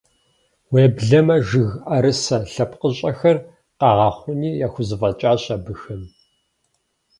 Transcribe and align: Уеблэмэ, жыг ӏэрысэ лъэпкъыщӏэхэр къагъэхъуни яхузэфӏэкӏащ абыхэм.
Уеблэмэ, 0.71 1.35
жыг 1.47 1.69
ӏэрысэ 1.87 2.37
лъэпкъыщӏэхэр 2.51 3.37
къагъэхъуни 3.79 4.51
яхузэфӏэкӏащ 4.65 5.43
абыхэм. 5.55 6.01